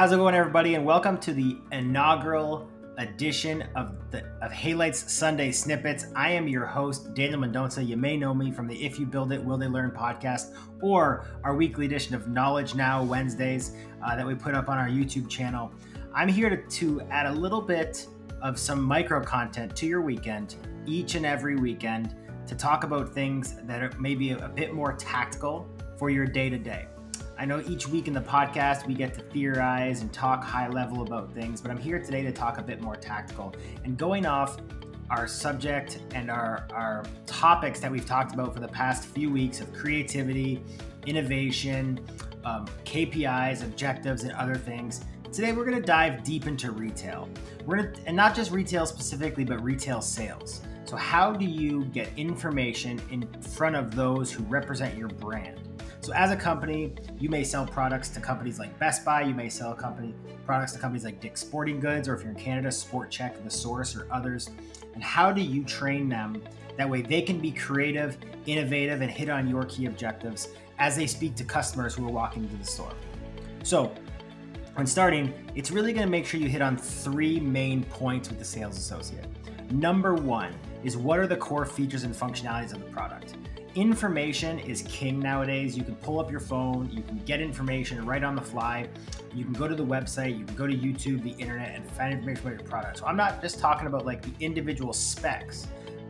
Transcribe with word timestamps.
How's 0.00 0.12
it 0.12 0.16
going, 0.16 0.34
everybody? 0.34 0.76
And 0.76 0.86
welcome 0.86 1.18
to 1.18 1.34
the 1.34 1.58
inaugural 1.72 2.70
edition 2.96 3.68
of 3.76 4.10
the 4.10 4.24
of 4.40 4.50
Haylight's 4.50 5.12
Sunday 5.12 5.52
Snippets. 5.52 6.06
I 6.16 6.30
am 6.30 6.48
your 6.48 6.64
host, 6.64 7.12
Daniel 7.12 7.38
Mendonca. 7.38 7.86
You 7.86 7.98
may 7.98 8.16
know 8.16 8.32
me 8.32 8.50
from 8.50 8.66
the 8.66 8.82
If 8.82 8.98
You 8.98 9.04
Build 9.04 9.30
It, 9.30 9.44
Will 9.44 9.58
They 9.58 9.66
Learn 9.66 9.90
podcast 9.90 10.54
or 10.80 11.26
our 11.44 11.54
weekly 11.54 11.84
edition 11.84 12.14
of 12.14 12.28
Knowledge 12.28 12.74
Now 12.74 13.04
Wednesdays 13.04 13.76
uh, 14.02 14.16
that 14.16 14.26
we 14.26 14.34
put 14.34 14.54
up 14.54 14.70
on 14.70 14.78
our 14.78 14.88
YouTube 14.88 15.28
channel. 15.28 15.70
I'm 16.14 16.28
here 16.28 16.48
to, 16.48 16.56
to 16.56 17.02
add 17.10 17.26
a 17.26 17.32
little 17.32 17.60
bit 17.60 18.06
of 18.40 18.58
some 18.58 18.82
micro 18.82 19.22
content 19.22 19.76
to 19.76 19.86
your 19.86 20.00
weekend 20.00 20.56
each 20.86 21.14
and 21.14 21.26
every 21.26 21.56
weekend 21.56 22.16
to 22.46 22.54
talk 22.54 22.84
about 22.84 23.12
things 23.12 23.56
that 23.64 23.82
are 23.82 23.92
maybe 24.00 24.30
a, 24.30 24.38
a 24.38 24.48
bit 24.48 24.72
more 24.72 24.94
tactical 24.94 25.68
for 25.98 26.08
your 26.08 26.24
day 26.24 26.48
to 26.48 26.56
day. 26.56 26.86
I 27.40 27.46
know 27.46 27.62
each 27.66 27.88
week 27.88 28.06
in 28.06 28.12
the 28.12 28.20
podcast 28.20 28.86
we 28.86 28.92
get 28.92 29.14
to 29.14 29.22
theorize 29.22 30.02
and 30.02 30.12
talk 30.12 30.44
high 30.44 30.68
level 30.68 31.00
about 31.00 31.32
things, 31.32 31.62
but 31.62 31.70
I'm 31.70 31.78
here 31.78 31.98
today 31.98 32.22
to 32.22 32.32
talk 32.32 32.58
a 32.58 32.62
bit 32.62 32.82
more 32.82 32.96
tactical 32.96 33.54
and 33.82 33.96
going 33.96 34.26
off 34.26 34.58
our 35.08 35.26
subject 35.26 36.00
and 36.14 36.30
our, 36.30 36.68
our 36.70 37.02
topics 37.24 37.80
that 37.80 37.90
we've 37.90 38.04
talked 38.04 38.34
about 38.34 38.52
for 38.52 38.60
the 38.60 38.68
past 38.68 39.06
few 39.06 39.30
weeks 39.30 39.62
of 39.62 39.72
creativity, 39.72 40.62
innovation, 41.06 41.98
um, 42.44 42.66
KPIs, 42.84 43.64
objectives, 43.64 44.24
and 44.24 44.32
other 44.32 44.56
things. 44.56 45.02
Today 45.32 45.52
we're 45.52 45.64
going 45.64 45.80
to 45.80 45.86
dive 45.86 46.22
deep 46.22 46.46
into 46.46 46.72
retail. 46.72 47.26
We're 47.64 47.86
to, 47.86 48.00
and 48.06 48.14
not 48.14 48.36
just 48.36 48.50
retail 48.50 48.84
specifically, 48.84 49.44
but 49.44 49.64
retail 49.64 50.02
sales. 50.02 50.60
So, 50.84 50.94
how 50.94 51.32
do 51.32 51.46
you 51.46 51.86
get 51.86 52.10
information 52.18 53.00
in 53.10 53.26
front 53.40 53.76
of 53.76 53.94
those 53.94 54.30
who 54.30 54.42
represent 54.44 54.94
your 54.98 55.08
brand? 55.08 55.69
So 56.02 56.14
as 56.14 56.30
a 56.30 56.36
company, 56.36 56.94
you 57.18 57.28
may 57.28 57.44
sell 57.44 57.66
products 57.66 58.08
to 58.10 58.20
companies 58.20 58.58
like 58.58 58.76
Best 58.78 59.04
Buy, 59.04 59.22
you 59.22 59.34
may 59.34 59.50
sell 59.50 59.74
company 59.74 60.14
products 60.46 60.72
to 60.72 60.78
companies 60.78 61.04
like 61.04 61.20
Dick's 61.20 61.42
Sporting 61.42 61.78
Goods, 61.78 62.08
or 62.08 62.14
if 62.14 62.22
you're 62.22 62.32
in 62.32 62.38
Canada, 62.38 62.72
Sport 62.72 63.10
Chek, 63.10 63.42
The 63.44 63.50
Source, 63.50 63.94
or 63.94 64.06
others. 64.10 64.48
And 64.94 65.02
how 65.02 65.30
do 65.30 65.42
you 65.42 65.62
train 65.62 66.08
them? 66.08 66.42
That 66.78 66.88
way 66.88 67.02
they 67.02 67.20
can 67.20 67.38
be 67.38 67.52
creative, 67.52 68.16
innovative, 68.46 69.02
and 69.02 69.10
hit 69.10 69.28
on 69.28 69.46
your 69.46 69.64
key 69.66 69.86
objectives 69.86 70.48
as 70.78 70.96
they 70.96 71.06
speak 71.06 71.34
to 71.36 71.44
customers 71.44 71.94
who 71.94 72.06
are 72.08 72.10
walking 72.10 72.44
into 72.44 72.56
the 72.56 72.64
store. 72.64 72.94
So 73.62 73.94
when 74.74 74.86
starting, 74.86 75.34
it's 75.54 75.70
really 75.70 75.92
going 75.92 76.06
to 76.06 76.10
make 76.10 76.24
sure 76.24 76.40
you 76.40 76.48
hit 76.48 76.62
on 76.62 76.78
three 76.78 77.38
main 77.38 77.84
points 77.84 78.30
with 78.30 78.38
the 78.38 78.44
sales 78.44 78.78
associate. 78.78 79.26
Number 79.70 80.14
one 80.14 80.54
is 80.82 80.96
what 80.96 81.18
are 81.18 81.26
the 81.26 81.36
core 81.36 81.66
features 81.66 82.04
and 82.04 82.14
functionalities 82.14 82.72
of 82.72 82.80
the 82.80 82.90
product? 82.90 83.34
Information 83.74 84.58
is 84.58 84.82
king 84.82 85.20
nowadays. 85.20 85.76
You 85.76 85.84
can 85.84 85.94
pull 85.96 86.18
up 86.20 86.30
your 86.30 86.40
phone, 86.40 86.90
you 86.90 87.02
can 87.02 87.18
get 87.18 87.40
information 87.40 88.04
right 88.04 88.22
on 88.22 88.34
the 88.34 88.42
fly. 88.42 88.88
You 89.34 89.44
can 89.44 89.52
go 89.52 89.68
to 89.68 89.74
the 89.74 89.84
website, 89.84 90.38
you 90.38 90.44
can 90.44 90.56
go 90.56 90.66
to 90.66 90.74
YouTube, 90.74 91.22
the 91.22 91.40
internet, 91.40 91.74
and 91.74 91.88
find 91.92 92.12
information 92.12 92.46
about 92.46 92.60
your 92.60 92.68
product. 92.68 92.98
So 92.98 93.06
I'm 93.06 93.16
not 93.16 93.40
just 93.40 93.58
talking 93.60 93.86
about 93.86 94.04
like 94.04 94.22
the 94.22 94.32
individual 94.44 94.92
specs. 94.92 95.66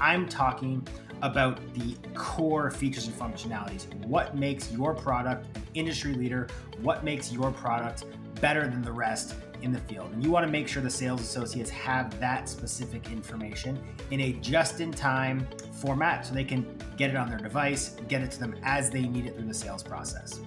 I'm 0.00 0.28
talking 0.28 0.86
about 1.22 1.60
the 1.74 1.96
core 2.14 2.70
features 2.70 3.06
and 3.06 3.16
functionalities. 3.16 3.92
What 4.06 4.36
makes 4.36 4.72
your 4.72 4.94
product 4.94 5.56
an 5.56 5.62
industry 5.74 6.14
leader? 6.14 6.48
What 6.80 7.04
makes 7.04 7.32
your 7.32 7.52
product 7.52 8.04
better 8.42 8.66
than 8.66 8.82
the 8.82 8.92
rest 8.92 9.36
in 9.62 9.72
the 9.72 9.78
field? 9.78 10.12
And 10.12 10.22
you 10.22 10.30
want 10.30 10.44
to 10.44 10.52
make 10.52 10.68
sure 10.68 10.82
the 10.82 10.90
sales 10.90 11.22
associates 11.22 11.70
have 11.70 12.18
that 12.20 12.48
specific 12.48 13.10
information 13.10 13.82
in 14.10 14.20
a 14.20 14.32
just 14.34 14.80
in 14.80 14.90
time 14.90 15.46
format 15.80 16.26
so 16.26 16.34
they 16.34 16.44
can 16.44 16.66
get 16.98 17.08
it 17.08 17.16
on 17.16 17.30
their 17.30 17.38
device, 17.38 17.96
get 18.08 18.20
it 18.20 18.30
to 18.32 18.40
them 18.40 18.54
as 18.64 18.90
they 18.90 19.02
need 19.02 19.24
it 19.24 19.36
through 19.36 19.46
the 19.46 19.54
sales 19.54 19.82
process. 19.82 20.40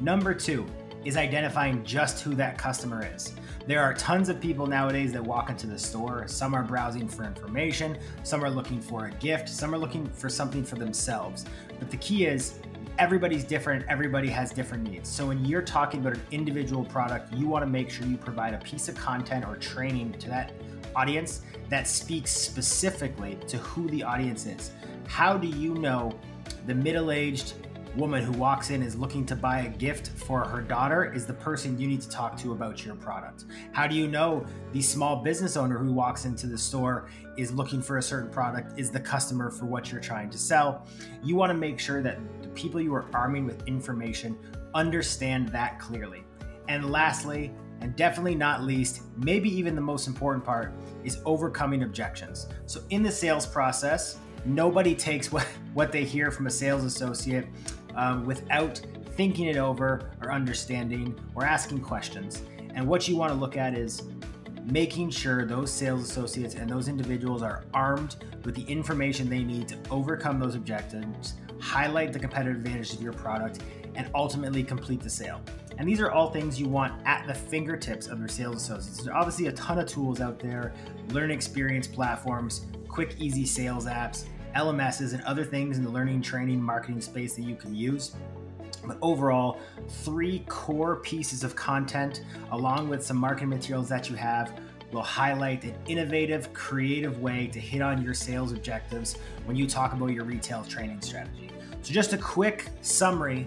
Number 0.00 0.34
two 0.34 0.66
is 1.04 1.16
identifying 1.16 1.84
just 1.84 2.20
who 2.22 2.34
that 2.34 2.58
customer 2.58 3.08
is. 3.14 3.34
There 3.66 3.80
are 3.80 3.94
tons 3.94 4.28
of 4.28 4.40
people 4.40 4.66
nowadays 4.66 5.12
that 5.12 5.22
walk 5.22 5.50
into 5.50 5.66
the 5.66 5.78
store. 5.78 6.24
Some 6.26 6.52
are 6.54 6.62
browsing 6.64 7.08
for 7.08 7.24
information, 7.24 7.96
some 8.22 8.44
are 8.44 8.50
looking 8.50 8.80
for 8.80 9.06
a 9.06 9.10
gift, 9.12 9.48
some 9.48 9.74
are 9.74 9.78
looking 9.78 10.06
for 10.08 10.28
something 10.28 10.64
for 10.64 10.76
themselves. 10.76 11.44
But 11.78 11.90
the 11.90 11.96
key 11.98 12.26
is 12.26 12.58
everybody's 13.04 13.44
different, 13.44 13.84
everybody 13.86 14.30
has 14.30 14.50
different 14.50 14.82
needs. 14.82 15.10
So 15.10 15.26
when 15.26 15.44
you're 15.44 15.60
talking 15.60 16.00
about 16.00 16.14
an 16.14 16.22
individual 16.30 16.86
product, 16.86 17.34
you 17.34 17.46
want 17.46 17.62
to 17.62 17.66
make 17.66 17.90
sure 17.90 18.06
you 18.06 18.16
provide 18.16 18.54
a 18.54 18.58
piece 18.58 18.88
of 18.88 18.96
content 18.96 19.44
or 19.44 19.56
training 19.56 20.12
to 20.20 20.30
that 20.30 20.52
audience 20.96 21.42
that 21.68 21.86
speaks 21.86 22.30
specifically 22.30 23.38
to 23.46 23.58
who 23.58 23.90
the 23.90 24.02
audience 24.02 24.46
is. 24.46 24.70
How 25.06 25.36
do 25.36 25.46
you 25.46 25.74
know 25.74 26.18
the 26.64 26.74
middle 26.74 27.10
aged 27.10 27.52
woman 27.96 28.24
who 28.24 28.32
walks 28.32 28.70
in 28.70 28.82
is 28.82 28.96
looking 28.96 29.24
to 29.26 29.36
buy 29.36 29.60
a 29.60 29.68
gift 29.68 30.08
for 30.08 30.44
her 30.44 30.60
daughter 30.60 31.12
is 31.12 31.26
the 31.26 31.34
person 31.34 31.78
you 31.78 31.86
need 31.86 32.00
to 32.00 32.08
talk 32.08 32.36
to 32.38 32.52
about 32.52 32.84
your 32.84 32.96
product? 32.96 33.44
How 33.72 33.86
do 33.86 33.94
you 33.94 34.08
know 34.08 34.44
the 34.72 34.82
small 34.82 35.22
business 35.22 35.56
owner 35.56 35.78
who 35.78 35.92
walks 35.92 36.24
into 36.24 36.46
the 36.48 36.58
store 36.58 37.08
is 37.36 37.52
looking 37.52 37.80
for 37.80 37.98
a 37.98 38.02
certain 38.02 38.30
product 38.30 38.78
is 38.78 38.90
the 38.90 38.98
customer 38.98 39.50
for 39.50 39.66
what 39.66 39.92
you're 39.92 40.00
trying 40.00 40.28
to 40.30 40.38
sell? 40.38 40.86
You 41.22 41.36
want 41.36 41.50
to 41.50 41.54
make 41.54 41.78
sure 41.78 42.02
that 42.02 42.18
the 42.42 42.48
people 42.48 42.80
you 42.80 42.92
are 42.94 43.06
arming 43.14 43.44
with 43.44 43.66
information 43.68 44.36
understand 44.74 45.48
that 45.50 45.78
clearly. 45.78 46.24
And 46.68 46.90
lastly, 46.90 47.52
and 47.80 47.94
definitely 47.94 48.34
not 48.34 48.64
least, 48.64 49.02
maybe 49.16 49.48
even 49.56 49.74
the 49.74 49.80
most 49.80 50.08
important 50.08 50.44
part, 50.44 50.72
is 51.04 51.18
overcoming 51.24 51.84
objections. 51.84 52.48
So 52.66 52.80
in 52.90 53.02
the 53.02 53.12
sales 53.12 53.46
process, 53.46 54.18
nobody 54.44 54.94
takes 54.94 55.30
what, 55.30 55.44
what 55.74 55.92
they 55.92 56.04
hear 56.04 56.30
from 56.30 56.46
a 56.46 56.50
sales 56.50 56.84
associate 56.84 57.46
um, 57.96 58.24
without 58.24 58.80
thinking 59.16 59.46
it 59.46 59.56
over 59.56 60.10
or 60.22 60.32
understanding 60.32 61.18
or 61.34 61.44
asking 61.44 61.80
questions. 61.80 62.42
And 62.74 62.86
what 62.86 63.06
you 63.06 63.16
want 63.16 63.32
to 63.32 63.38
look 63.38 63.56
at 63.56 63.74
is 63.74 64.02
making 64.64 65.10
sure 65.10 65.44
those 65.44 65.70
sales 65.70 66.02
associates 66.08 66.54
and 66.54 66.68
those 66.68 66.88
individuals 66.88 67.42
are 67.42 67.64
armed 67.72 68.16
with 68.44 68.54
the 68.54 68.62
information 68.62 69.28
they 69.28 69.42
need 69.42 69.68
to 69.68 69.76
overcome 69.90 70.38
those 70.38 70.54
objectives, 70.54 71.34
highlight 71.60 72.12
the 72.12 72.18
competitive 72.18 72.56
advantages 72.56 72.94
of 72.94 73.02
your 73.02 73.12
product, 73.12 73.60
and 73.94 74.10
ultimately 74.14 74.64
complete 74.64 75.00
the 75.00 75.10
sale. 75.10 75.40
And 75.78 75.88
these 75.88 76.00
are 76.00 76.10
all 76.10 76.30
things 76.30 76.60
you 76.60 76.68
want 76.68 76.94
at 77.04 77.26
the 77.26 77.34
fingertips 77.34 78.06
of 78.06 78.18
your 78.18 78.28
sales 78.28 78.56
associates. 78.56 78.98
There's 78.98 79.14
obviously 79.14 79.46
a 79.46 79.52
ton 79.52 79.78
of 79.78 79.86
tools 79.86 80.20
out 80.20 80.38
there, 80.38 80.72
learn 81.10 81.30
experience 81.30 81.86
platforms, 81.86 82.66
quick, 82.88 83.16
easy 83.18 83.44
sales 83.44 83.86
apps, 83.86 84.24
LMSs, 84.54 85.12
and 85.12 85.22
other 85.24 85.44
things 85.44 85.78
in 85.78 85.84
the 85.84 85.90
learning, 85.90 86.22
training, 86.22 86.62
marketing 86.62 87.00
space 87.00 87.34
that 87.36 87.42
you 87.42 87.56
can 87.56 87.74
use. 87.74 88.14
But 88.86 88.98
overall, 89.00 89.60
three 89.88 90.44
core 90.48 90.96
pieces 90.96 91.44
of 91.44 91.56
content, 91.56 92.22
along 92.52 92.88
with 92.88 93.04
some 93.04 93.16
marketing 93.16 93.48
materials 93.48 93.88
that 93.88 94.10
you 94.10 94.16
have, 94.16 94.58
will 94.92 95.02
highlight 95.02 95.64
an 95.64 95.74
innovative, 95.86 96.52
creative 96.52 97.20
way 97.20 97.48
to 97.48 97.58
hit 97.58 97.82
on 97.82 98.02
your 98.02 98.14
sales 98.14 98.52
objectives 98.52 99.16
when 99.44 99.56
you 99.56 99.66
talk 99.66 99.92
about 99.92 100.08
your 100.08 100.24
retail 100.24 100.62
training 100.64 101.00
strategy. 101.00 101.50
So, 101.82 101.92
just 101.92 102.12
a 102.12 102.18
quick 102.18 102.68
summary 102.82 103.46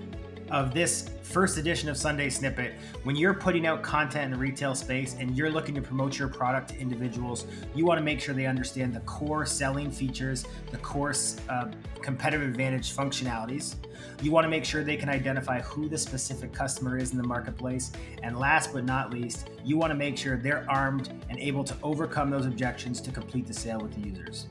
of 0.50 0.74
this 0.74 1.10
first 1.22 1.58
edition 1.58 1.90
of 1.90 1.98
Sunday 1.98 2.30
Snippet, 2.30 2.74
when 3.04 3.16
you're 3.16 3.34
putting 3.34 3.68
out 3.68 3.84
content 3.84 4.26
in 4.26 4.32
the 4.32 4.38
retail 4.38 4.74
space 4.74 5.16
and 5.20 5.38
you're 5.38 5.50
looking 5.50 5.76
to 5.76 5.82
promote 5.82 6.18
your 6.18 6.28
product 6.28 6.70
to 6.70 6.80
individuals, 6.80 7.46
you 7.76 7.86
want 7.86 7.98
to 7.98 8.04
make 8.04 8.20
sure 8.20 8.34
they 8.34 8.46
understand 8.46 8.94
the 8.94 9.02
core 9.02 9.46
selling 9.46 9.92
features, 9.92 10.46
the 10.72 10.78
core 10.78 11.14
uh, 11.50 11.70
competitive 12.02 12.48
advantage 12.48 12.96
functionalities. 12.96 13.76
You 14.22 14.32
want 14.32 14.46
to 14.46 14.50
make 14.50 14.64
sure 14.64 14.84
they 14.84 14.98
can 14.98 15.10
identify 15.10 15.62
who 15.62 15.90
the 15.90 15.98
specific 15.98 16.54
customer 16.54 16.98
is 16.98 17.12
in 17.12 17.18
the 17.18 17.28
marketplace. 17.28 17.92
And 18.24 18.40
last 18.40 18.74
but 18.74 18.86
not 18.86 19.12
least, 19.12 19.50
you 19.64 19.78
want 19.78 19.92
to 19.92 19.96
make 19.96 20.18
sure 20.18 20.38
they're 20.38 20.66
armed 20.70 21.10
and 21.30 21.40
able 21.40 21.64
to 21.66 21.76
overcome 21.84 22.30
those 22.30 22.46
objections 22.46 23.02
to 23.02 23.12
complete 23.12 23.46
the 23.48 23.54
sale 23.54 23.80
with 23.80 23.94
the 23.94 24.08
users. 24.08 24.48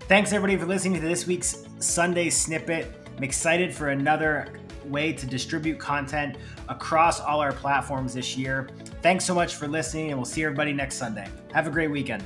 Thanks 0.00 0.32
everybody 0.32 0.58
for 0.58 0.66
listening 0.66 1.00
to 1.00 1.06
this 1.06 1.26
week's 1.26 1.66
Sunday 1.78 2.30
Snippet. 2.30 2.92
I'm 3.16 3.22
excited 3.22 3.72
for 3.72 3.90
another 3.90 4.48
way 4.86 5.12
to 5.12 5.26
distribute 5.26 5.78
content 5.78 6.36
across 6.68 7.20
all 7.20 7.40
our 7.40 7.52
platforms 7.52 8.14
this 8.14 8.36
year. 8.36 8.68
Thanks 9.02 9.24
so 9.24 9.34
much 9.34 9.54
for 9.54 9.68
listening, 9.68 10.10
and 10.10 10.18
we'll 10.18 10.24
see 10.24 10.44
everybody 10.44 10.72
next 10.72 10.96
Sunday. 10.96 11.28
Have 11.52 11.66
a 11.66 11.70
great 11.70 11.90
weekend. 11.90 12.22